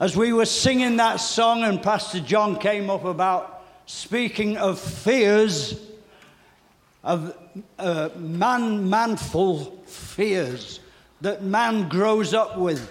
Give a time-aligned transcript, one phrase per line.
[0.00, 5.78] As we were singing that song, and Pastor John came up about speaking of fears,
[7.04, 7.36] of
[7.78, 10.80] uh, man, manful fears
[11.20, 12.90] that man grows up with.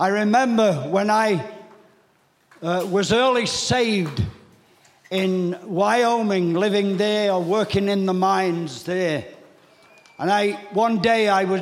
[0.00, 1.46] I remember when I
[2.62, 4.22] uh, was early saved
[5.10, 9.26] in Wyoming, living there or working in the mines there.
[10.18, 11.60] And I, one day I was,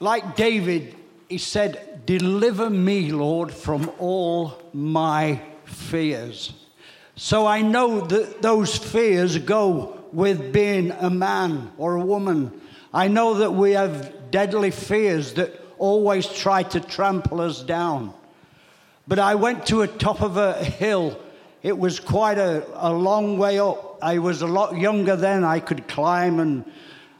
[0.00, 0.96] like David,
[1.28, 6.52] he said, Deliver me, Lord, from all my fears.
[7.16, 12.60] So I know that those fears go with being a man or a woman.
[12.92, 18.12] I know that we have deadly fears that always try to trample us down.
[19.06, 21.20] But I went to a top of a hill.
[21.62, 23.98] It was quite a, a long way up.
[24.02, 25.44] I was a lot younger then.
[25.44, 26.64] I could climb and,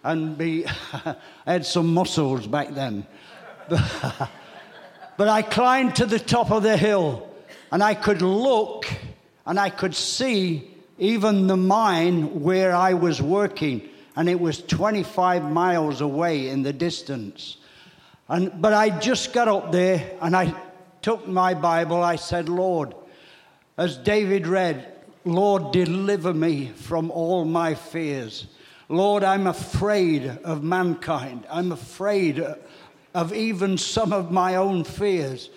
[0.02, 1.16] and be, I
[1.46, 3.06] had some muscles back then.
[5.16, 7.28] but I climbed to the top of the hill
[7.70, 8.86] and I could look
[9.46, 13.88] and I could see even the mine where I was working.
[14.16, 17.56] And it was 25 miles away in the distance.
[18.28, 20.54] And, but I just got up there and I
[21.02, 22.02] took my Bible.
[22.02, 22.94] I said, Lord,
[23.76, 24.92] as David read,
[25.24, 28.46] Lord, deliver me from all my fears.
[28.88, 31.46] Lord, I'm afraid of mankind.
[31.50, 32.44] I'm afraid
[33.14, 35.50] of even some of my own fears.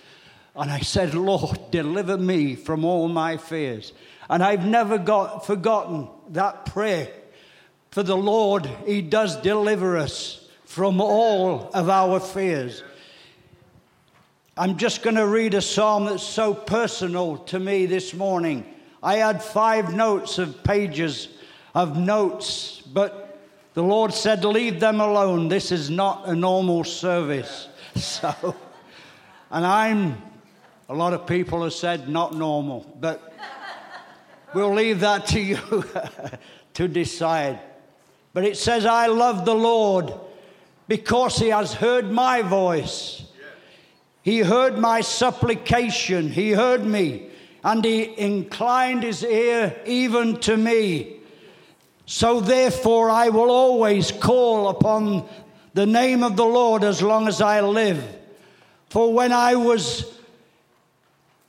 [0.56, 3.94] And I said, Lord, deliver me from all my fears.
[4.30, 7.10] And I've never got forgotten that prayer.
[7.92, 12.84] For the Lord, He does deliver us from all of our fears.
[14.58, 18.66] I'm just going to read a psalm that's so personal to me this morning.
[19.02, 21.30] I had five notes of pages
[21.76, 23.27] of notes, but
[23.78, 25.50] the Lord said, Leave them alone.
[25.50, 27.70] This is not a normal service.
[27.95, 28.56] So,
[29.52, 30.22] and I'm,
[30.89, 33.33] a lot of people have said not normal, but
[34.55, 35.83] we'll leave that to you
[36.73, 37.59] to decide.
[38.33, 40.11] But it says, I love the Lord
[40.87, 43.26] because he has heard my voice.
[44.23, 46.32] He heard my supplication.
[46.32, 47.30] He heard me
[47.64, 51.17] and he inclined his ear even to me.
[52.08, 55.28] So therefore, I will always call upon
[55.73, 58.02] the name of the Lord as long as I live.
[58.90, 60.06] For when I was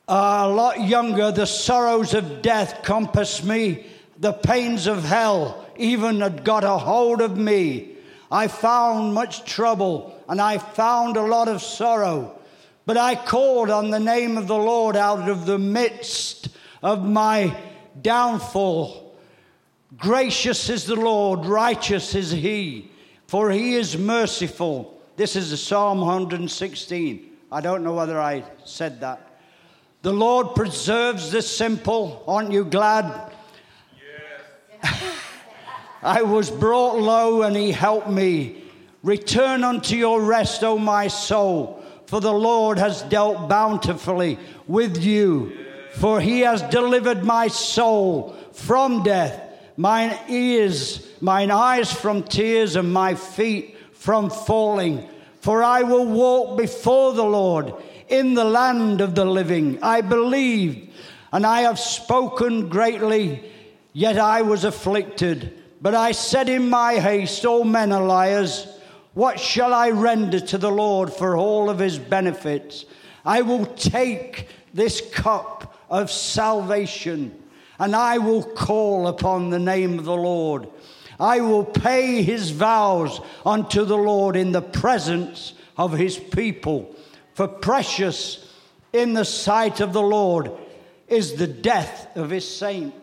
[0.09, 3.87] a lot younger, the sorrows of death compassed me,
[4.19, 7.93] the pains of hell even had got a hold of me.
[8.29, 12.37] I found much trouble and I found a lot of sorrow.
[12.85, 16.49] But I called on the name of the Lord out of the midst
[16.83, 17.57] of my
[18.03, 19.08] downfall.
[19.99, 22.91] Gracious is the Lord, righteous is he,
[23.27, 25.01] for he is merciful.
[25.17, 27.31] This is Psalm 116.
[27.51, 29.41] I don't know whether I said that.
[30.03, 32.23] The Lord preserves the simple.
[32.29, 33.33] Aren't you glad?
[34.83, 35.13] Yes.
[36.03, 38.63] I was brought low and he helped me.
[39.03, 44.39] Return unto your rest, O my soul, for the Lord has dealt bountifully
[44.69, 45.67] with you.
[45.95, 49.48] For he has delivered my soul from death
[49.79, 55.09] mine ears, mine eyes from tears, and my feet from falling.
[55.41, 57.73] For I will walk before the Lord
[58.09, 59.79] in the land of the living.
[59.81, 60.91] I believed,
[61.33, 63.51] and I have spoken greatly,
[63.93, 65.63] yet I was afflicted.
[65.81, 68.67] But I said in my haste, All men are liars.
[69.15, 72.85] What shall I render to the Lord for all of his benefits?
[73.25, 77.38] I will take this cup of salvation
[77.79, 80.69] and I will call upon the name of the Lord.
[81.21, 86.95] I will pay his vows unto the Lord in the presence of his people.
[87.35, 88.53] For precious
[88.93, 90.51] in the sight of the Lord
[91.07, 92.97] is the death of his saints.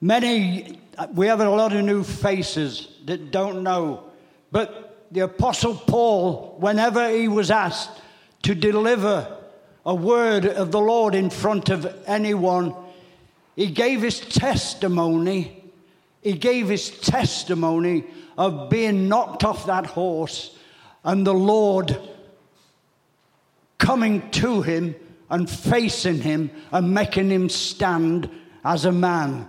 [0.00, 0.80] Many,
[1.14, 4.04] we have a lot of new faces that don't know,
[4.50, 7.90] but the Apostle Paul, whenever he was asked
[8.42, 9.41] to deliver
[9.84, 12.74] a word of the Lord in front of anyone.
[13.56, 15.70] He gave his testimony.
[16.22, 18.04] He gave his testimony
[18.38, 20.56] of being knocked off that horse
[21.04, 21.98] and the Lord
[23.78, 24.94] coming to him
[25.28, 28.30] and facing him and making him stand
[28.64, 29.48] as a man.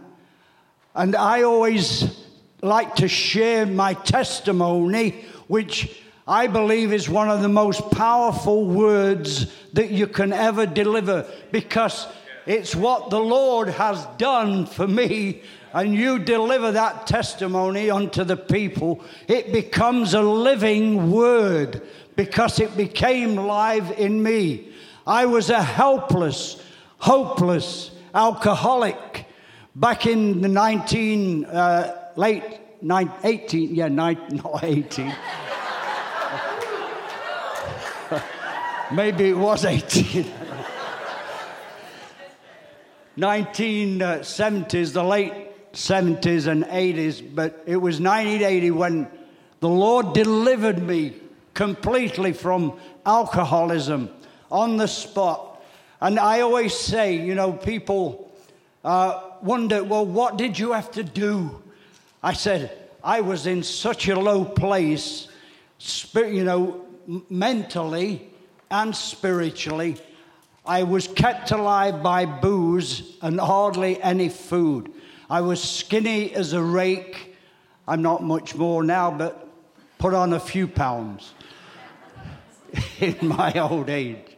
[0.95, 2.19] And I always
[2.61, 9.51] like to share my testimony, which I believe is one of the most powerful words
[9.73, 12.07] that you can ever deliver because
[12.45, 15.41] it's what the Lord has done for me
[15.73, 21.81] and you deliver that testimony unto the people, it becomes a living word
[22.15, 24.69] because it became live in me.
[25.05, 26.61] I was a helpless,
[26.99, 29.25] hopeless alcoholic
[29.75, 32.43] back in the 19, uh, late
[32.81, 35.13] 19, 18, yeah, nine, not 18.
[38.93, 40.31] Maybe it was 18.
[43.17, 49.07] 1970s, the late 70s and 80s, but it was 1980 when
[49.61, 51.15] the Lord delivered me
[51.55, 54.11] completely from alcoholism
[54.51, 55.63] on the spot.
[55.99, 58.31] And I always say, you know, people
[58.83, 61.63] uh, wonder, well, what did you have to do?
[62.21, 65.29] I said, I was in such a low place,
[66.13, 66.85] you know,
[67.27, 68.29] mentally
[68.73, 69.95] and spiritually.
[70.65, 74.91] I was kept alive by booze and hardly any food.
[75.29, 77.35] I was skinny as a rake.
[77.87, 79.47] I'm not much more now, but
[79.99, 81.33] put on a few pounds
[82.99, 84.37] in my old age.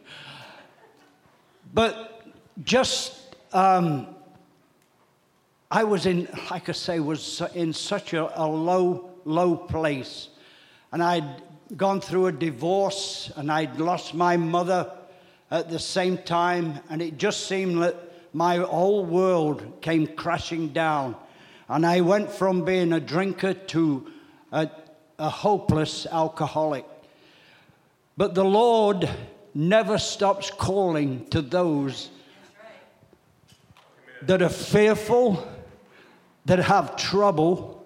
[1.72, 2.22] But
[2.62, 4.06] just, um,
[5.70, 10.28] I was in, like I say, was in such a, a low, low place.
[10.92, 11.42] And I'd
[11.74, 14.92] gone through a divorce and I'd lost my mother
[15.50, 16.80] at the same time.
[16.90, 17.96] And it just seemed that
[18.32, 21.16] my whole world came crashing down.
[21.68, 24.12] And I went from being a drinker to
[24.52, 24.70] a,
[25.18, 26.84] a hopeless alcoholic.
[28.16, 29.08] But the Lord
[29.54, 32.10] never stops calling to those
[34.22, 35.46] that are fearful,
[36.44, 37.84] that have trouble,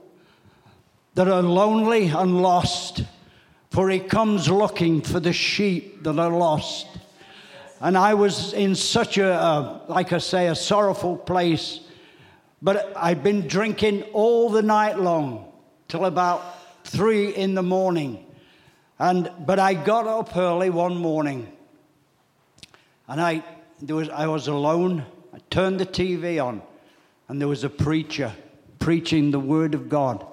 [1.15, 3.05] that are lonely and lost,
[3.71, 6.87] for He comes looking for the sheep that are lost.
[7.81, 11.81] And I was in such a, like I say, a sorrowful place.
[12.61, 15.51] But I'd been drinking all the night long
[15.89, 16.43] till about
[16.85, 18.27] three in the morning.
[18.99, 21.51] And, but I got up early one morning
[23.09, 23.43] and I,
[23.81, 25.05] there was, I was alone.
[25.33, 26.63] I turned the TV on
[27.29, 28.33] and there was a preacher
[28.79, 30.27] preaching the Word of God.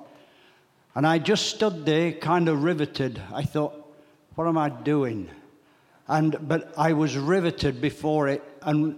[0.98, 3.22] And I just stood there, kind of riveted.
[3.32, 3.74] I thought,
[4.36, 5.30] what am I doing?
[6.10, 8.44] And, but I was riveted before it.
[8.62, 8.98] And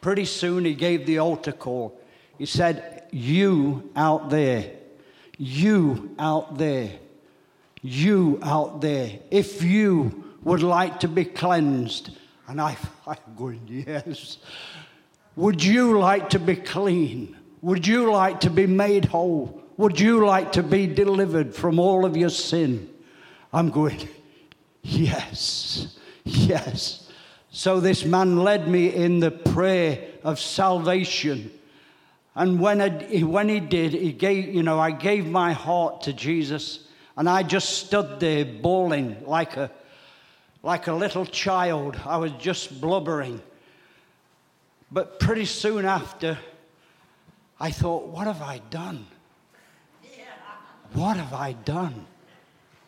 [0.00, 1.98] pretty soon he gave the altar call.
[2.36, 4.70] He said, You out there,
[5.38, 6.90] you out there
[7.82, 12.10] you out there, if you would like to be cleansed,
[12.46, 12.76] and I,
[13.06, 14.38] I'm going, yes.
[15.36, 17.36] Would you like to be clean?
[17.62, 19.62] Would you like to be made whole?
[19.78, 22.92] Would you like to be delivered from all of your sin?
[23.52, 24.08] I'm going,
[24.82, 27.10] yes, yes.
[27.50, 31.52] So this man led me in the prayer of salvation.
[32.34, 36.12] And when, I, when he did, he gave, you know, I gave my heart to
[36.12, 36.80] Jesus.
[37.16, 39.70] And I just stood there bawling like a,
[40.64, 41.96] like a little child.
[42.04, 43.40] I was just blubbering.
[44.90, 46.36] But pretty soon after,
[47.60, 49.06] I thought, what have I done?
[50.94, 52.06] What have I done?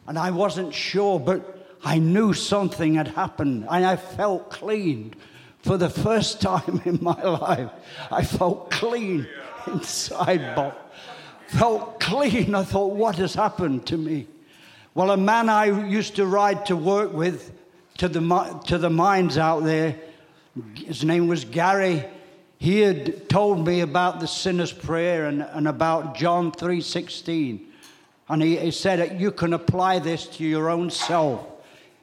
[0.07, 5.15] And I wasn't sure, but I knew something had happened and I felt clean.
[5.63, 7.71] For the first time in my life,
[8.11, 9.27] I felt clean
[9.67, 10.75] inside, Bob
[11.51, 12.55] felt clean.
[12.55, 14.27] I thought, what has happened to me?
[14.95, 17.53] Well, a man I used to ride to work with
[17.99, 19.97] to the, to the mines out there,
[20.75, 22.05] his name was Gary.
[22.59, 27.67] He had told me about the sinner's prayer and, and about John 3.16.
[28.31, 31.45] And he, he said, you can apply this to your own self.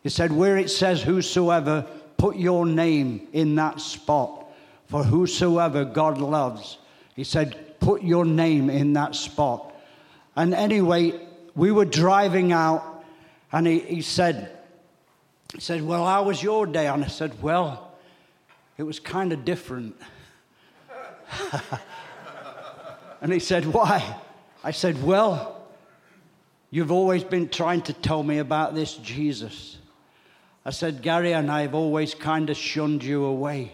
[0.04, 4.46] He said, where it says whosoever, put your name in that spot.
[4.88, 6.80] For whosoever God loves.
[7.16, 9.74] He said, put your name in that spot.
[10.36, 11.18] And anyway,
[11.56, 13.06] we were driving out,
[13.54, 14.52] and he, he said,
[15.54, 16.88] he said, Well, how was your day?
[16.88, 17.94] And I said, Well,
[18.78, 19.96] it was kind of different.
[23.22, 24.18] and he said, Why?
[24.64, 25.57] I said, Well,
[26.70, 29.78] you've always been trying to tell me about this Jesus.
[30.66, 33.72] I said, Gary and I have always kind of shunned you away.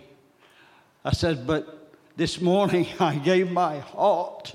[1.03, 4.53] I said, But this morning, I gave my heart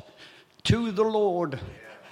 [0.65, 1.59] to the Lord.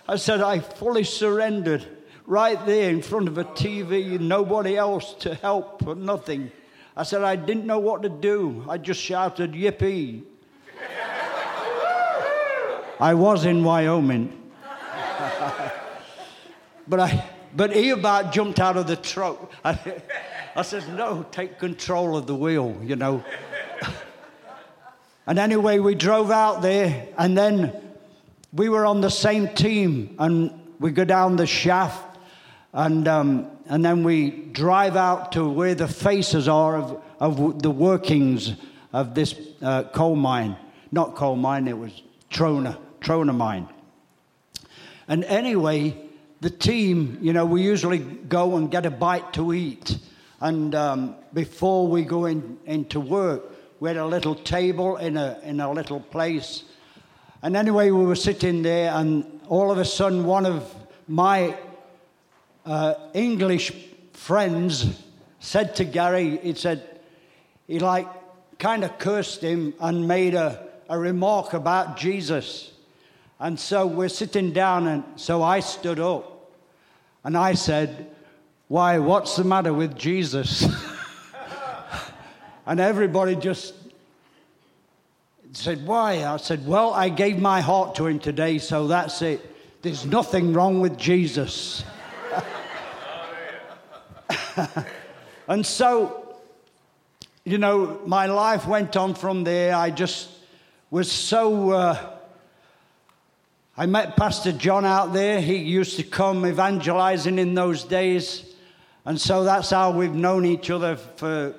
[0.08, 1.86] I said, I fully surrendered
[2.26, 6.50] right there in front of a TV, nobody else to help or nothing.
[6.96, 8.64] I said, I didn't know what to do.
[8.68, 10.22] I just shouted, Yippee.
[13.00, 14.45] I was in Wyoming.
[16.88, 17.24] But, I,
[17.54, 19.52] but he about jumped out of the truck.
[19.64, 19.78] I,
[20.54, 23.24] I said, No, take control of the wheel, you know.
[25.26, 27.72] And anyway, we drove out there, and then
[28.52, 32.18] we were on the same team, and we go down the shaft,
[32.72, 37.70] and, um, and then we drive out to where the faces are of, of the
[37.70, 38.54] workings
[38.92, 40.56] of this uh, coal mine.
[40.92, 43.68] Not coal mine, it was Trona, Trona mine.
[45.08, 46.05] And anyway,
[46.40, 49.98] the team, you know, we usually go and get a bite to eat.
[50.40, 53.42] And um, before we go in, into work,
[53.80, 56.64] we had a little table in a, in a little place.
[57.42, 60.74] And anyway, we were sitting there, and all of a sudden, one of
[61.08, 61.56] my
[62.64, 63.72] uh, English
[64.12, 65.02] friends
[65.40, 67.00] said to Gary, he said,
[67.66, 68.08] he like
[68.58, 72.72] kind of cursed him and made a, a remark about Jesus.
[73.38, 76.50] And so we're sitting down, and so I stood up
[77.22, 78.08] and I said,
[78.68, 80.66] Why, what's the matter with Jesus?
[82.66, 83.74] and everybody just
[85.52, 86.24] said, Why?
[86.24, 89.54] I said, Well, I gave my heart to him today, so that's it.
[89.82, 91.84] There's nothing wrong with Jesus.
[95.46, 96.36] and so,
[97.44, 99.76] you know, my life went on from there.
[99.76, 100.30] I just
[100.90, 101.70] was so.
[101.70, 102.15] Uh,
[103.76, 105.40] I met Pastor John out there.
[105.40, 108.44] He used to come evangelizing in those days.
[109.04, 111.54] And so that's how we've known each other for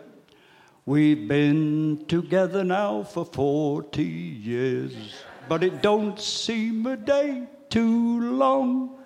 [0.87, 4.95] We've been together now for 40 years,
[5.49, 8.97] but it don't seem a day too long.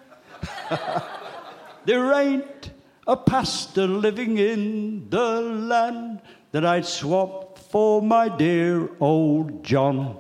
[1.86, 2.70] there ain't
[3.08, 10.20] a pastor living in the land that I'd swap for my dear old John.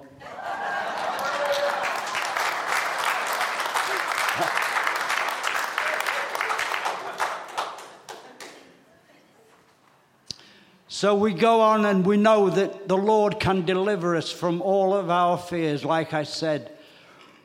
[11.01, 14.93] So we go on and we know that the Lord can deliver us from all
[14.93, 16.77] of our fears, like I said.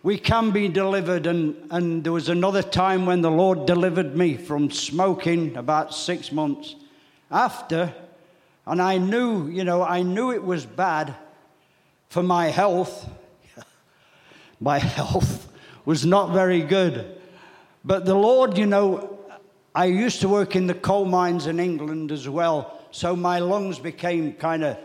[0.02, 4.36] We can be delivered, and, and there was another time when the Lord delivered me
[4.36, 6.76] from smoking about six months
[7.30, 7.94] after,
[8.66, 11.14] and I knew, you know, I knew it was bad
[12.10, 13.08] for my health.
[14.60, 15.50] my health
[15.86, 17.18] was not very good.
[17.86, 19.18] But the Lord, you know,
[19.75, 23.78] I used to work in the coal mines in England as well so my lungs
[23.78, 24.78] became kind of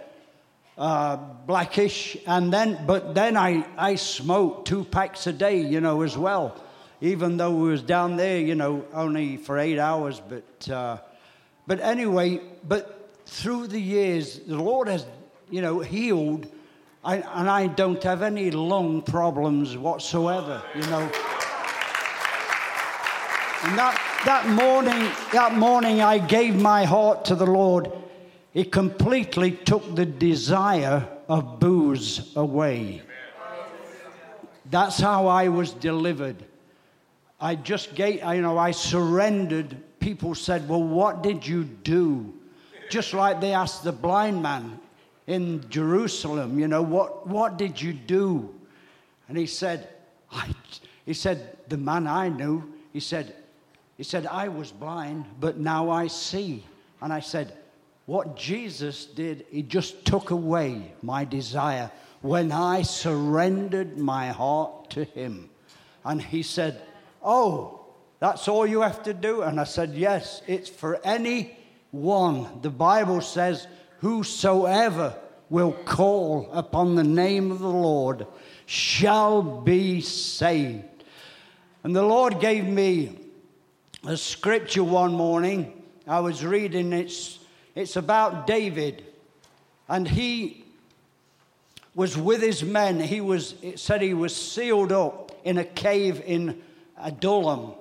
[0.77, 2.17] uh, blackish.
[2.27, 6.61] And then, but then I, I smoked two packs a day, you know, as well.
[6.99, 10.21] Even though we was down there, you know, only for eight hours.
[10.27, 10.97] But, uh,
[11.65, 15.05] but anyway, but through the years, the Lord has,
[15.49, 16.47] you know, healed.
[17.05, 21.09] I, and I don't have any lung problems whatsoever, you know.
[23.63, 28.00] And that, that morning, that morning, I gave my heart to the Lord.
[28.53, 33.01] It completely took the desire of booze away.
[34.69, 36.43] That's how I was delivered.
[37.39, 39.77] I just gave, you know, I surrendered.
[39.99, 42.33] People said, Well, what did you do?
[42.89, 44.79] Just like they asked the blind man
[45.27, 48.53] in Jerusalem, you know, what, what did you do?
[49.29, 49.87] And he said,
[50.31, 50.53] I,
[51.05, 53.33] he said, the man I knew, he said,
[53.97, 56.65] he said, I was blind, but now I see.
[57.01, 57.53] And I said,
[58.11, 61.89] what Jesus did, He just took away my desire
[62.19, 65.49] when I surrendered my heart to Him.
[66.03, 66.81] And He said,
[67.23, 67.85] Oh,
[68.19, 69.43] that's all you have to do?
[69.43, 71.57] And I said, Yes, it's for any
[71.91, 72.59] one.
[72.61, 73.65] The Bible says,
[73.99, 75.15] Whosoever
[75.49, 78.27] will call upon the name of the Lord
[78.65, 81.05] shall be saved.
[81.85, 83.17] And the Lord gave me
[84.05, 85.81] a scripture one morning.
[86.05, 87.09] I was reading it
[87.75, 89.03] it's about David.
[89.87, 90.63] And he
[91.95, 92.99] was with his men.
[92.99, 96.61] He was, it said he was sealed up in a cave in
[96.97, 97.73] Adullam.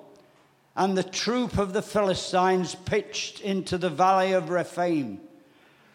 [0.75, 5.19] And the troop of the Philistines pitched into the valley of Rephaim.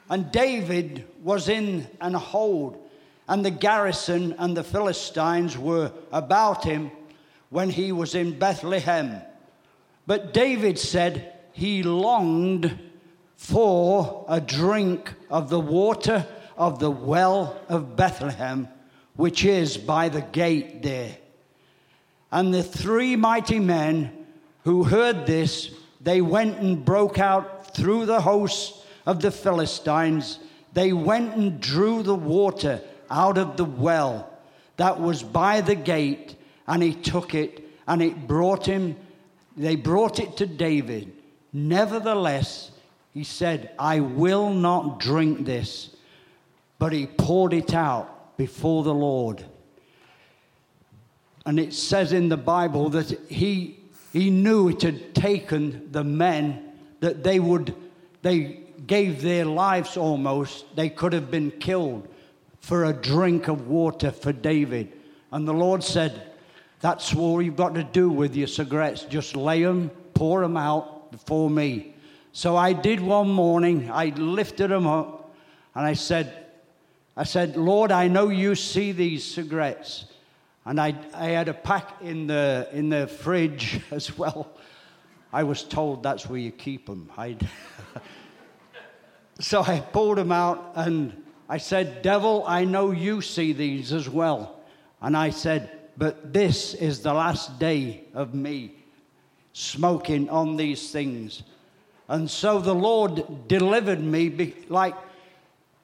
[0.08, 2.80] And David was in an hold,
[3.26, 6.90] and the garrison and the Philistines were about him
[7.50, 9.20] when he was in Bethlehem.
[10.06, 12.78] But David said he longed
[13.36, 16.26] for a drink of the water
[16.56, 18.68] of the well of Bethlehem,
[19.14, 21.16] which is by the gate there.
[22.32, 24.26] And the three mighty men
[24.64, 30.38] who heard this, they went and broke out through the hosts of the Philistines.
[30.72, 34.30] They went and drew the water out of the well
[34.76, 38.96] that was by the gate, and he took it, and it brought him,
[39.56, 41.12] they brought it to David.
[41.52, 42.70] Nevertheless,
[43.16, 45.96] he said, I will not drink this.
[46.78, 49.42] But he poured it out before the Lord.
[51.46, 53.80] and it says in the Bible that he,
[54.12, 57.74] he knew it had taken the men that they would,
[58.20, 62.06] they gave their lives almost, they could have been killed
[62.60, 64.92] for a drink of water for David.
[65.32, 66.34] And the Lord said,
[66.80, 69.04] That's all you've got to do with your cigarettes.
[69.04, 71.94] Just lay them, pour them out before me.
[72.36, 75.34] So I did one morning, I lifted them up,
[75.74, 76.48] and I said,
[77.16, 80.04] I said, Lord, I know you see these cigarettes.
[80.66, 84.54] And I, I had a pack in the, in the fridge as well.
[85.32, 87.10] I was told that's where you keep them.
[87.16, 87.38] I
[89.40, 94.10] so I pulled them out and I said, Devil, I know you see these as
[94.10, 94.60] well.
[95.00, 98.74] And I said, But this is the last day of me
[99.54, 101.42] smoking on these things.
[102.08, 104.94] And so the Lord delivered me like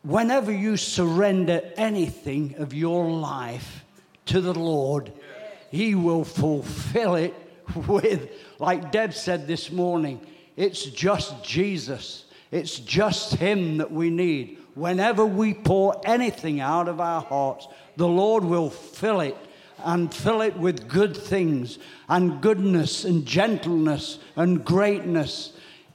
[0.02, 3.84] whenever you surrender anything of your life
[4.26, 5.12] to the Lord,
[5.70, 7.34] He will fulfill it
[7.86, 10.20] with, like Deb said this morning,
[10.56, 12.24] it's just Jesus.
[12.50, 14.58] It's just Him that we need.
[14.74, 19.36] Whenever we pour anything out of our hearts, the Lord will fill it
[19.84, 25.52] and fill it with good things and goodness and gentleness and greatness.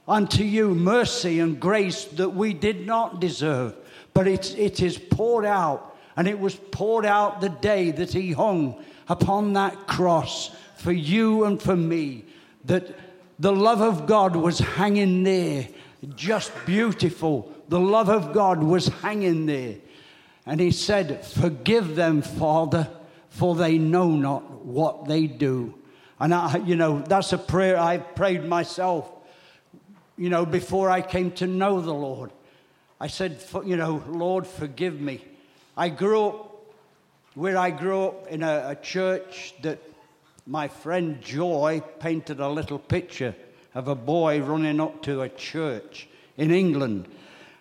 [0.08, 3.76] Unto you, mercy and grace that we did not deserve
[4.18, 5.96] but it, it is poured out.
[6.16, 11.44] And it was poured out the day that he hung upon that cross for you
[11.44, 12.24] and for me.
[12.64, 12.98] That
[13.38, 15.68] the love of God was hanging there,
[16.16, 17.54] just beautiful.
[17.68, 19.76] The love of God was hanging there.
[20.44, 22.88] And he said, Forgive them, Father,
[23.28, 25.74] for they know not what they do.
[26.18, 29.08] And I, you know, that's a prayer I've prayed myself,
[30.18, 32.32] you know, before I came to know the Lord.
[33.00, 35.24] I said, you know, Lord, forgive me.
[35.76, 36.48] I grew up
[37.34, 39.78] where I grew up in a, a church that
[40.44, 43.36] my friend Joy painted a little picture
[43.74, 47.06] of a boy running up to a church in England.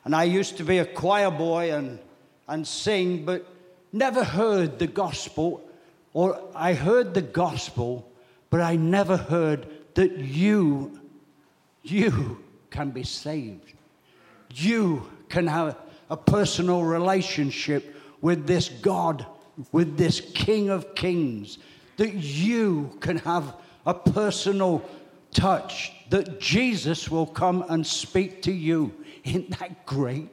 [0.03, 1.99] And I used to be a choir boy and,
[2.47, 3.45] and sing, but
[3.93, 5.61] never heard the gospel,
[6.13, 8.09] or I heard the gospel,
[8.49, 10.99] but I never heard that you,
[11.83, 12.39] you
[12.77, 13.73] can be saved.
[14.53, 15.77] You can have
[16.11, 19.25] a personal relationship with this God,
[19.71, 21.57] with this King of Kings,
[21.95, 23.55] that you can have
[23.87, 24.87] a personal
[25.31, 28.93] touch, that Jesus will come and speak to you.
[29.23, 30.29] Isn't that great?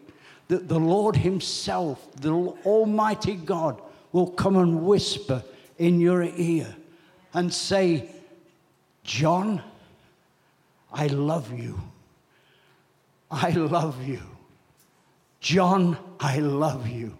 [0.49, 2.35] That the Lord Himself, the
[2.67, 3.81] Almighty God,
[4.13, 5.43] will come and whisper
[5.79, 6.77] in your ear
[7.33, 8.11] and say,
[9.03, 9.63] John,
[10.93, 11.81] I love you.
[13.35, 14.21] I love you.
[15.41, 17.19] John, I love you.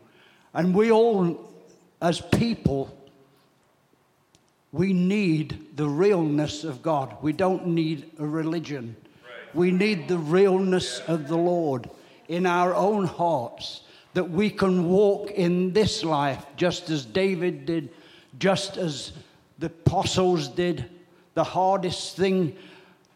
[0.55, 1.53] And we all,
[2.01, 2.97] as people,
[4.71, 7.17] we need the realness of God.
[7.21, 8.97] We don't need a religion.
[9.53, 11.91] We need the realness of the Lord
[12.29, 13.83] in our own hearts
[14.15, 17.91] that we can walk in this life just as David did,
[18.39, 19.13] just as
[19.59, 20.87] the apostles did.
[21.35, 22.57] The hardest thing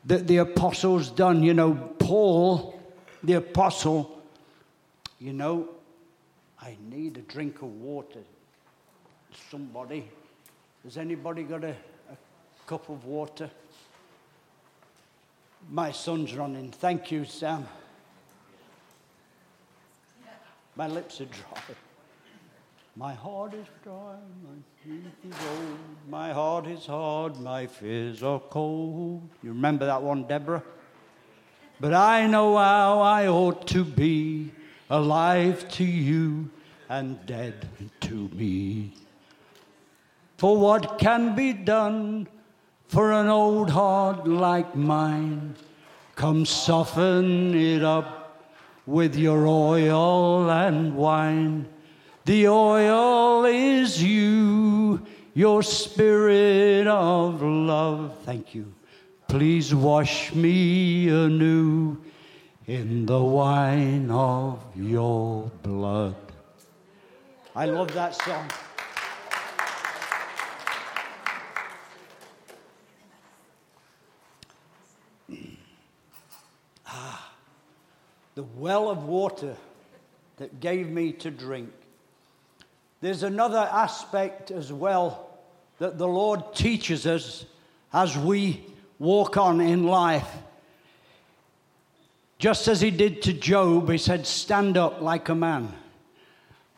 [0.04, 2.77] that the apostles done, you know, Paul,
[3.22, 4.22] the apostle,
[5.18, 5.68] you know,
[6.60, 8.20] I need a drink of water.
[9.50, 10.08] Somebody,
[10.84, 11.70] has anybody got a,
[12.10, 12.16] a
[12.66, 13.50] cup of water?
[15.70, 16.70] My son's running.
[16.70, 17.66] Thank you, Sam.
[20.76, 21.76] My lips are dry.
[22.94, 25.78] My heart is dry, my feet is old,
[26.08, 29.22] my heart is hard, my fears are cold.
[29.40, 30.64] You remember that one, Deborah?
[31.80, 34.50] But I know how I ought to be
[34.90, 36.50] alive to you
[36.88, 37.68] and dead
[38.00, 38.94] to me.
[40.38, 42.26] For what can be done
[42.88, 45.54] for an old heart like mine?
[46.16, 48.48] Come soften it up
[48.86, 51.68] with your oil and wine.
[52.24, 58.16] The oil is you, your spirit of love.
[58.24, 58.74] Thank you.
[59.28, 61.98] Please wash me anew
[62.66, 66.16] in the wine of your blood.
[67.54, 68.50] I love that song.
[76.86, 77.30] ah,
[78.34, 79.54] the well of water
[80.38, 81.70] that gave me to drink.
[83.02, 85.28] There's another aspect as well
[85.80, 87.44] that the Lord teaches us
[87.92, 88.64] as we
[88.98, 90.28] walk on in life
[92.38, 95.72] just as he did to Job, he said, Stand up like a man.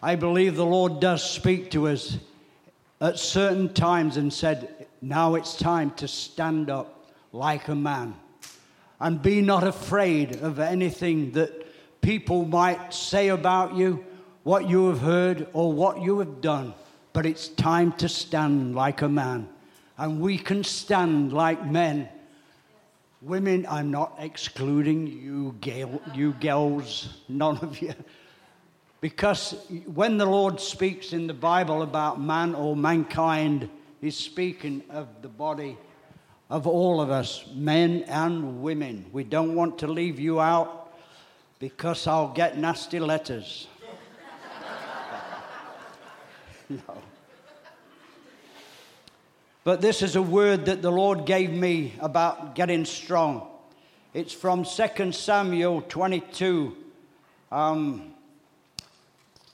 [0.02, 2.16] I believe the Lord does speak to us
[3.00, 8.14] at certain times and said, Now it's time to stand up like a man
[8.98, 11.66] and be not afraid of anything that
[12.00, 14.02] people might say about you,
[14.44, 16.72] what you have heard, or what you have done.
[17.12, 19.46] But it's time to stand like a man.
[20.00, 22.08] And we can stand like men.
[23.20, 27.92] Women, I'm not excluding you, gal, you girls, none of you.
[29.02, 33.68] Because when the Lord speaks in the Bible about man or mankind,
[34.00, 35.76] He's speaking of the body
[36.48, 39.04] of all of us, men and women.
[39.12, 40.94] We don't want to leave you out
[41.58, 43.68] because I'll get nasty letters.
[46.70, 47.02] no.
[49.62, 53.46] But this is a word that the Lord gave me about getting strong.
[54.14, 56.77] It's from 2 Samuel 22,
[57.53, 58.14] um,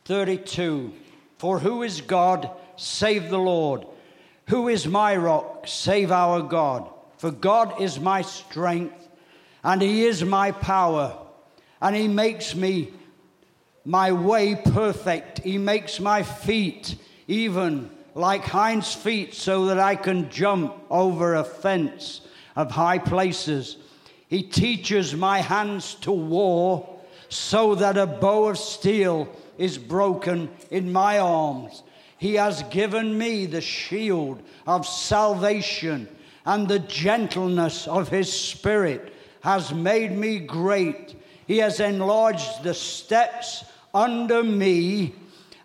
[0.05, 0.93] 32.
[1.39, 3.85] For who is God save the Lord?
[4.49, 6.89] Who is my rock save our God?
[7.19, 9.09] For God is my strength,
[9.65, 11.17] and He is my power,
[11.81, 12.93] and He makes me
[13.85, 15.41] my way perfect.
[15.41, 16.95] He makes my feet
[17.27, 22.23] even like hinds feet so that I can jump over a fence
[22.57, 23.77] of high places.
[24.29, 26.99] He teaches my hands to war
[27.29, 31.83] so that a bow of steel is broken in my arms.
[32.17, 36.09] He has given me the shield of salvation,
[36.47, 41.15] and the gentleness of his spirit has made me great.
[41.47, 45.15] He has enlarged the steps under me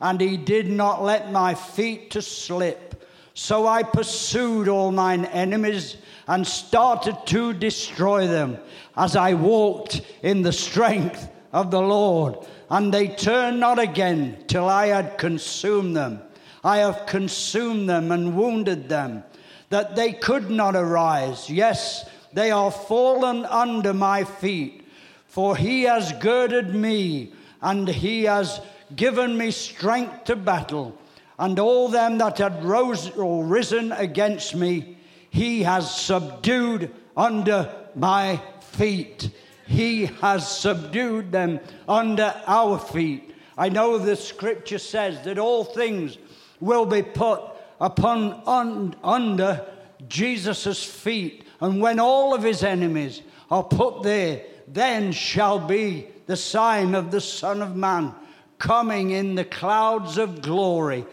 [0.01, 3.03] and he did not let my feet to slip.
[3.33, 8.57] So I pursued all mine enemies and started to destroy them
[8.97, 12.37] as I walked in the strength of the Lord.
[12.69, 16.21] And they turned not again till I had consumed them.
[16.63, 19.23] I have consumed them and wounded them,
[19.69, 21.49] that they could not arise.
[21.49, 24.85] Yes, they are fallen under my feet.
[25.25, 28.61] For he has girded me, and he has
[28.95, 30.97] given me strength to battle,
[31.39, 34.97] and all them that had rose or risen against me,
[35.29, 39.31] he has subdued under my feet.
[39.65, 43.33] He has subdued them under our feet.
[43.57, 46.17] I know the scripture says that all things
[46.59, 47.41] will be put
[47.79, 49.65] upon un, under
[50.07, 51.45] Jesus' feet.
[51.59, 57.11] And when all of his enemies are put there, then shall be the sign of
[57.11, 58.13] the Son of Man
[58.61, 61.03] coming in the clouds of glory,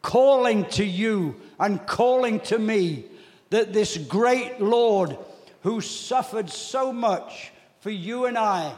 [0.00, 3.04] calling to you and calling to me
[3.50, 5.18] that this great Lord
[5.64, 8.72] who suffered so much for you and I.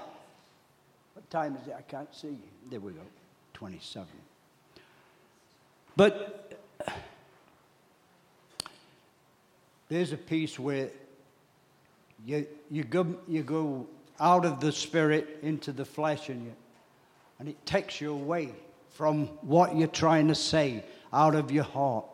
[1.12, 1.74] What time is it?
[1.76, 2.38] I can't see.
[2.70, 3.02] There we go.
[3.52, 4.08] 27.
[5.94, 6.58] But
[9.90, 10.88] there's a piece where
[12.24, 13.86] you, you, go, you go
[14.18, 16.52] out of the spirit into the flesh and you
[17.40, 18.50] and it takes you away
[18.90, 22.05] from what you're trying to say out of your heart.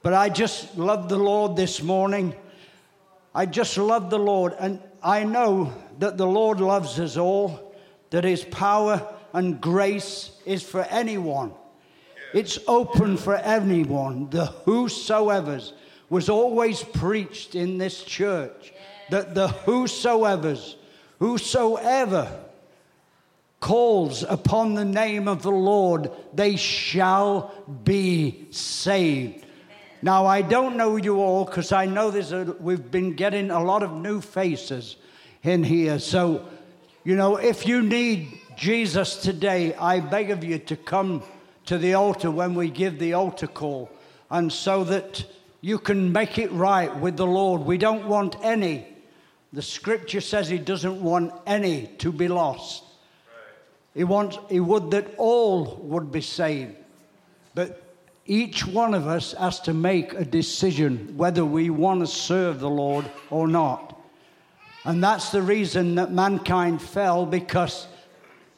[0.00, 2.36] But I just love the Lord this morning.
[3.34, 4.54] I just love the Lord.
[4.60, 7.74] And I know that the Lord loves us all,
[8.10, 11.52] that His power and grace is for anyone.
[12.32, 14.30] It's open for anyone.
[14.30, 15.72] The whosoever's
[16.08, 18.72] was always preached in this church
[19.10, 20.76] that the whosoever's,
[21.18, 22.30] whosoever
[23.64, 27.50] calls upon the name of the Lord, they shall
[27.82, 29.46] be saved.
[30.02, 33.64] Now, I don't know you all because I know there's a, we've been getting a
[33.64, 34.96] lot of new faces
[35.42, 35.98] in here.
[35.98, 36.46] So,
[37.04, 41.22] you know, if you need Jesus today, I beg of you to come
[41.64, 43.90] to the altar when we give the altar call,
[44.30, 45.24] and so that
[45.62, 47.62] you can make it right with the Lord.
[47.62, 48.86] We don't want any.
[49.54, 52.84] The scripture says He doesn't want any to be lost.
[53.94, 56.76] He, wants, he would that all would be saved.
[57.54, 57.82] But
[58.26, 62.70] each one of us has to make a decision whether we want to serve the
[62.70, 64.00] Lord or not.
[64.84, 67.86] And that's the reason that mankind fell because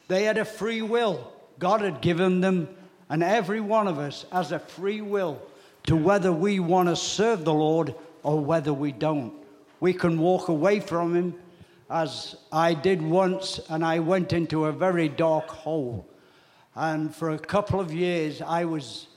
[0.07, 1.31] they had a free will.
[1.59, 2.69] God had given them,
[3.09, 5.41] and every one of us has a free will
[5.83, 9.33] to whether we want to serve the Lord or whether we don't.
[9.79, 11.35] We can walk away from Him
[11.89, 16.05] as I did once, and I went into a very dark hole.
[16.75, 19.07] And for a couple of years, I was,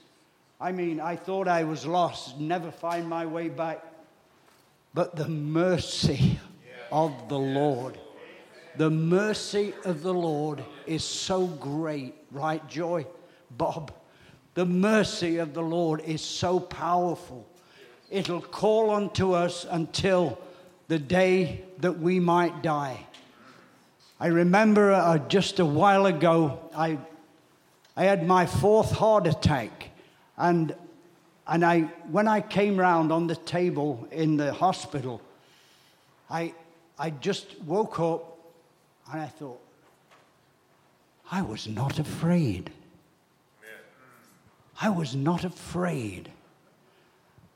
[0.59, 3.83] I mean, I thought I was lost, never find my way back.
[4.93, 6.39] But the mercy
[6.91, 7.99] of the Lord,
[8.77, 13.05] the mercy of the Lord is so great, right, Joy?
[13.57, 13.91] Bob,
[14.53, 17.47] The mercy of the Lord is so powerful.
[18.09, 20.37] It'll call unto us until
[20.91, 22.99] the day that we might die.
[24.19, 26.97] I remember uh, just a while ago, I,
[27.95, 29.91] I had my fourth heart attack.
[30.37, 30.75] And,
[31.47, 35.21] and I, when I came round on the table in the hospital,
[36.29, 36.53] I,
[36.99, 38.37] I just woke up
[39.13, 39.61] and I thought,
[41.31, 42.69] I was not afraid.
[44.81, 46.29] I was not afraid.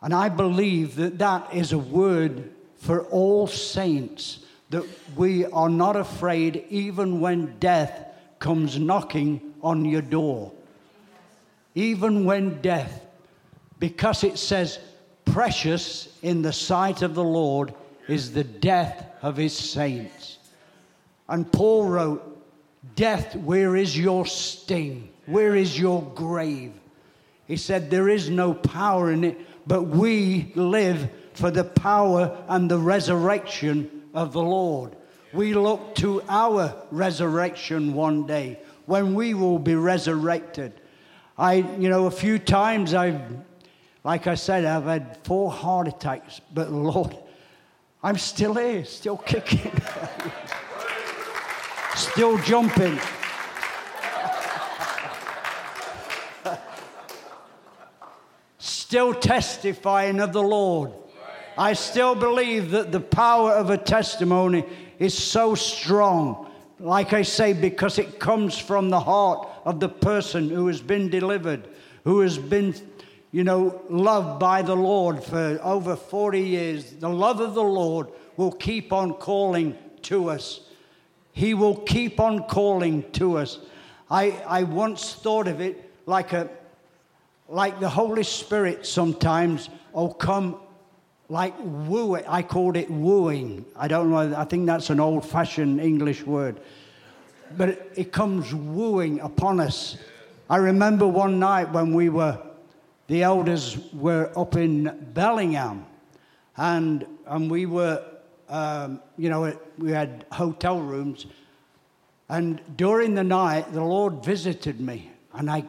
[0.01, 4.85] And I believe that that is a word for all saints that
[5.15, 8.07] we are not afraid even when death
[8.39, 10.51] comes knocking on your door.
[11.73, 13.05] Even when death,
[13.79, 14.79] because it says,
[15.25, 17.73] precious in the sight of the Lord
[18.07, 20.37] is the death of his saints.
[21.27, 22.31] And Paul wrote,
[22.95, 25.09] Death, where is your sting?
[25.25, 26.71] Where is your grave?
[27.47, 32.71] He said, There is no power in it, but we live for the power and
[32.71, 34.95] the resurrection of the Lord.
[35.33, 40.71] We look to our resurrection one day when we will be resurrected.
[41.37, 43.21] I, you know, a few times I've,
[44.05, 47.17] like I said, I've had four heart attacks, but Lord,
[48.01, 49.73] I'm still here, still kicking,
[51.95, 52.97] still jumping.
[58.57, 60.93] still testifying of the Lord.
[61.57, 64.65] I still believe that the power of a testimony
[64.99, 66.51] is so strong.
[66.79, 71.09] Like I say, because it comes from the heart of the person who has been
[71.09, 71.67] delivered,
[72.03, 72.75] who has been,
[73.31, 76.91] you know, loved by the Lord for over 40 years.
[76.91, 80.61] The love of the Lord will keep on calling to us.
[81.31, 83.59] He will keep on calling to us.
[84.09, 86.49] I, I once thought of it like a
[87.47, 90.57] like the Holy Spirit sometimes will come
[91.29, 92.23] like wooing.
[92.27, 93.65] I called it wooing.
[93.75, 96.59] I don't know, I think that's an old fashioned English word.
[97.57, 99.97] But it, it comes wooing upon us.
[100.49, 102.39] I remember one night when we were,
[103.07, 105.85] the elders were up in Bellingham,
[106.57, 108.03] and, and we were,
[108.49, 111.25] um, you know, we had hotel rooms.
[112.29, 115.63] And during the night, the Lord visited me, and I,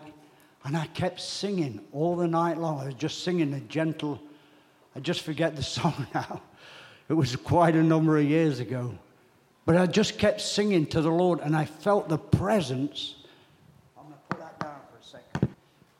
[0.64, 2.80] and I kept singing all the night long.
[2.80, 4.20] I was just singing a gentle
[4.96, 6.40] I just forget the song now.
[7.10, 8.96] It was quite a number of years ago.
[9.66, 13.16] But I just kept singing to the Lord and I felt the presence.
[13.96, 15.54] I'm going to put that down for a second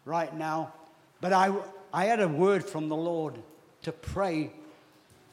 [0.05, 0.73] right now.
[1.21, 1.55] But I,
[1.93, 3.35] I had a word from the Lord
[3.83, 4.51] to pray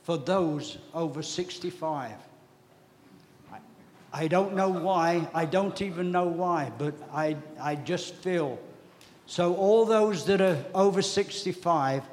[0.02, 2.12] for those over 65.
[3.52, 3.58] I,
[4.12, 5.28] I don't know why.
[5.34, 8.60] I don't even know why, but I, I just feel.
[9.26, 12.04] So, all those that are over 65,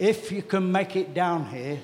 [0.00, 1.78] if you can make it down here.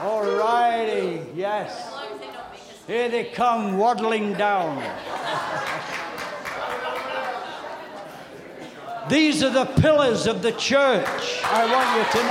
[0.00, 1.92] All righty, yes.
[2.86, 4.82] Here they come waddling down.
[9.10, 11.42] These are the pillars of the church.
[11.42, 12.22] I want you to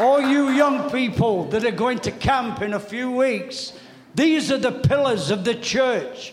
[0.00, 0.08] know.
[0.08, 3.74] All you young people that are going to camp in a few weeks,
[4.14, 6.32] these are the pillars of the church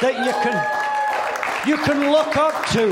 [0.00, 2.86] that you can, you can look up to.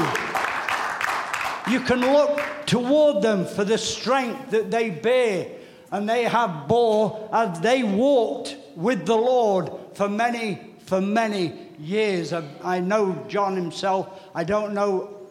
[1.70, 5.52] You can look toward them for the strength that they bear
[5.92, 12.32] and they have bore as they walked with the Lord for many, for many years.
[12.32, 14.28] I, I know John himself.
[14.36, 15.26] I don't know,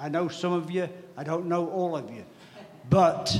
[0.00, 0.88] I know some of you.
[1.16, 2.24] I don't know all of you.
[2.90, 3.36] But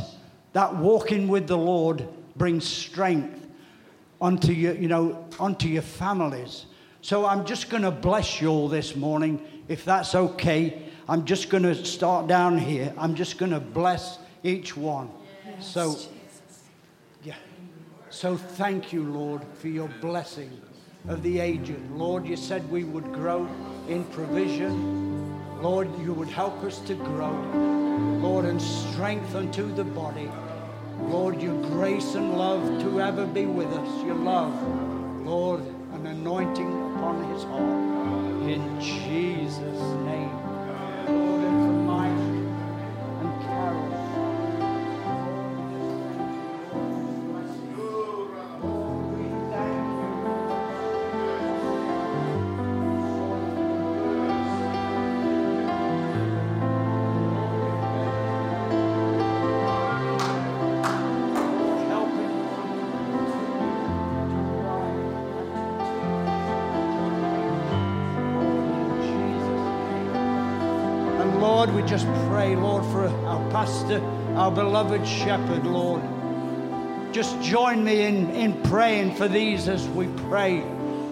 [0.52, 3.48] that walking with the Lord brings strength
[4.20, 6.66] onto your, you know, onto your families.
[7.02, 10.84] So I'm just going to bless you all this morning, if that's okay.
[11.08, 12.94] I'm just going to start down here.
[12.96, 15.10] I'm just going to bless each one.
[15.44, 15.66] Yes.
[15.66, 15.96] So.
[18.10, 20.50] So thank you, Lord, for your blessing
[21.08, 21.78] of the aged.
[21.92, 23.46] Lord, you said we would grow
[23.88, 25.62] in provision.
[25.62, 27.32] Lord, you would help us to grow.
[28.20, 30.30] Lord, and strength unto the body.
[31.02, 34.04] Lord, your grace and love to ever be with us.
[34.04, 34.54] Your love,
[35.24, 35.60] Lord,
[35.92, 38.48] an anointing upon his heart.
[38.48, 40.47] In Jesus' name.
[74.36, 76.02] Our beloved shepherd, Lord.
[77.12, 80.62] Just join me in, in praying for these as we pray.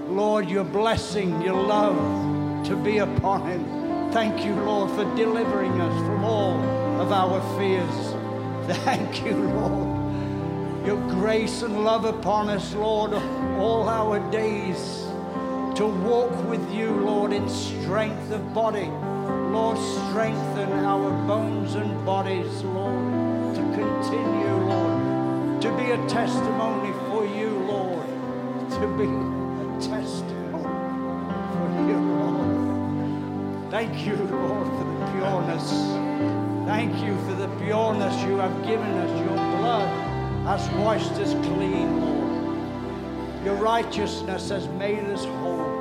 [0.08, 4.12] Lord, your blessing, your love to be upon him.
[4.12, 6.60] Thank you, Lord, for delivering us from all
[7.00, 8.14] of our fears.
[8.84, 10.86] Thank you, Lord.
[10.86, 13.12] Your grace and love upon us, Lord,
[13.58, 15.06] all our days
[15.76, 18.90] to walk with you, Lord, in strength of body.
[19.56, 27.24] Lord, strengthen our bones and bodies, Lord, to continue, Lord, to be a testimony for
[27.24, 28.06] you, Lord,
[28.72, 30.62] to be a testimony
[31.54, 33.70] for you, Lord.
[33.70, 35.70] Thank you, Lord, for the pureness.
[36.66, 39.20] Thank you for the pureness you have given us.
[39.20, 39.88] Your blood
[40.44, 43.42] has washed us clean, Lord.
[43.42, 45.80] Your righteousness has made us whole.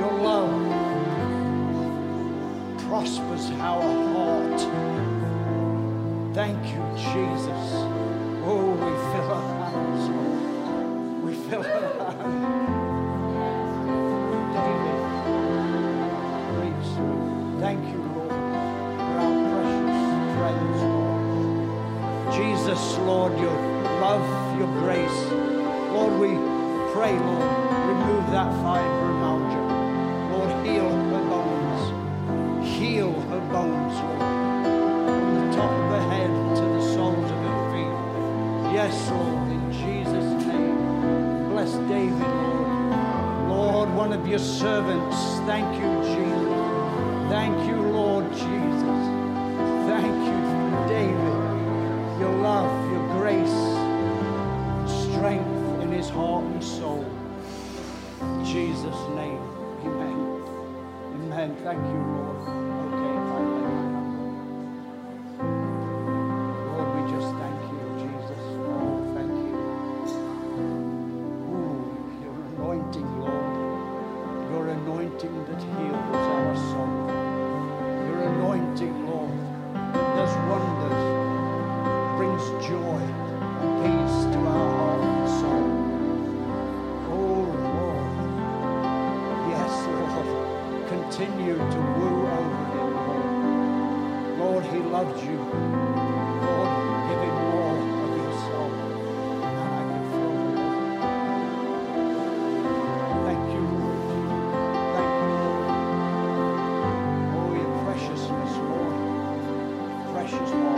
[0.00, 0.65] Your love
[2.96, 3.82] prospers our
[4.14, 4.60] heart.
[6.32, 7.64] Thank you, Jesus.
[8.48, 10.02] Oh, we fill our hands.
[11.22, 12.56] We fill our hands.
[14.56, 15.00] David,
[16.56, 16.90] please,
[17.60, 18.32] thank you, Lord,
[19.04, 20.00] for our precious
[20.38, 20.78] friends.
[22.34, 23.58] Jesus, Lord, your
[24.00, 24.26] love,
[24.58, 25.20] your grace.
[25.92, 26.32] Lord, we
[26.94, 27.50] pray, Lord,
[27.92, 29.16] remove that fibromyalgia.
[29.20, 29.35] Lord,
[38.86, 41.48] Yes, Lord, in Jesus' name.
[41.50, 43.48] Bless David, Lord.
[43.48, 45.16] Lord, one of your servants.
[45.44, 47.28] Thank you, Jesus.
[47.28, 49.02] Thank you, Lord Jesus.
[49.90, 50.38] Thank you
[50.86, 52.20] David.
[52.20, 53.58] Your love, your grace,
[55.02, 57.04] strength in his heart and soul.
[58.22, 59.42] In Jesus' name.
[59.82, 60.18] Amen.
[61.12, 61.56] Amen.
[61.64, 62.85] Thank you, Lord.
[110.26, 110.75] Precious hearts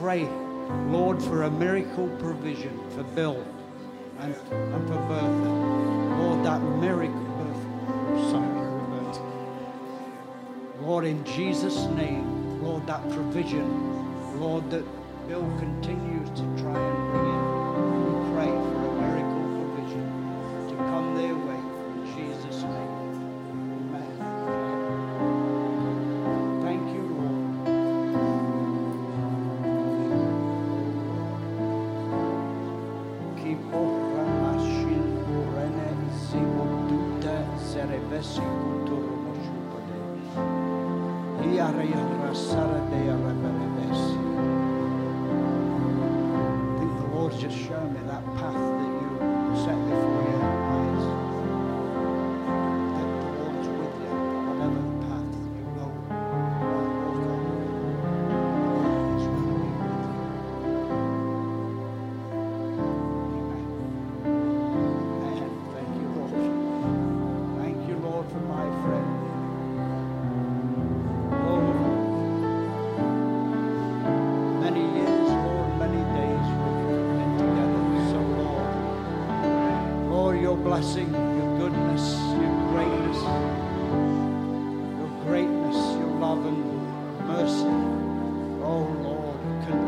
[0.00, 0.26] pray,
[0.88, 3.46] Lord, for a miracle provision for Bill
[4.20, 5.50] and, and for Bertha.
[6.18, 7.20] Lord, that miracle,
[8.16, 9.22] Roberta.
[10.80, 14.86] Lord, in Jesus' name, Lord, that provision, Lord, that
[15.28, 15.99] Bill continues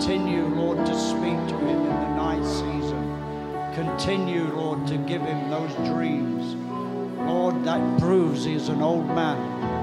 [0.02, 3.72] continue, Lord, to speak to him in the night season.
[3.72, 6.56] Continue, Lord, to give him those dreams.
[7.20, 9.81] Lord, that proves he's an old man.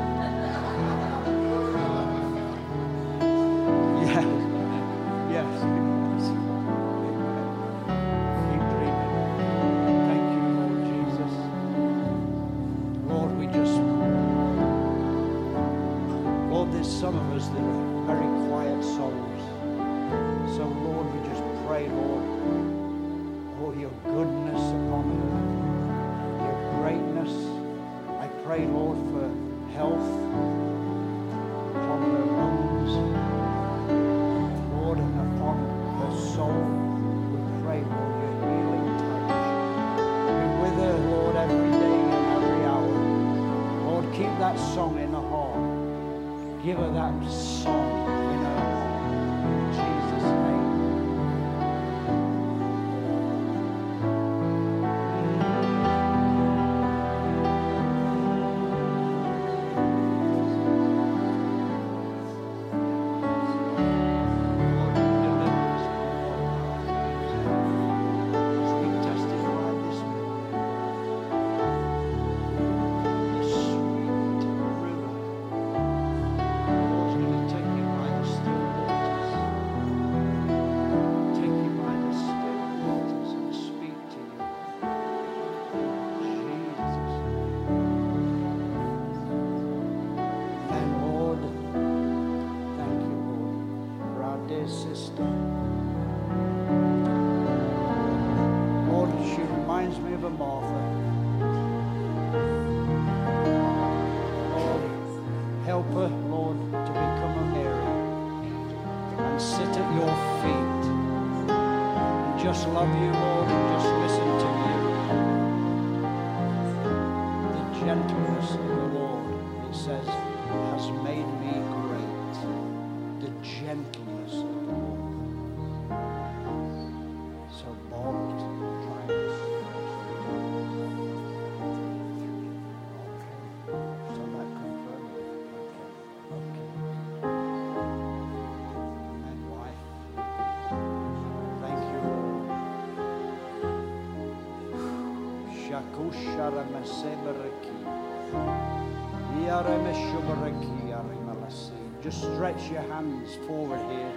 [152.02, 154.14] Just stretch your hands forward here.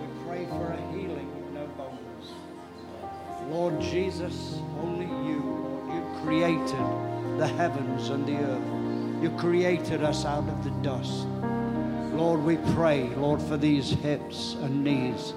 [0.00, 2.32] We pray for a healing in our bones.
[3.50, 5.42] Lord Jesus, only you,
[5.92, 9.22] you created the heavens and the earth.
[9.22, 11.26] You created us out of the dust.
[12.14, 15.34] Lord, we pray, Lord, for these hips and knees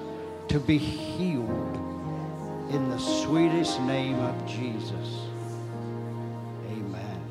[0.55, 1.75] to be healed
[2.69, 5.19] in the sweetest name of Jesus.
[6.69, 7.21] Amen.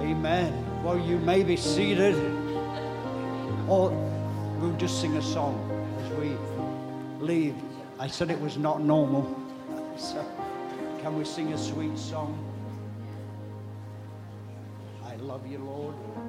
[0.00, 0.82] Amen.
[0.82, 2.16] Well, you may be seated,
[3.68, 3.90] or
[4.58, 5.54] we'll just sing a song
[6.02, 6.36] as we
[7.24, 7.54] leave.
[8.00, 9.40] I said it was not normal.
[9.96, 10.22] So,
[11.00, 12.55] can we sing a sweet song?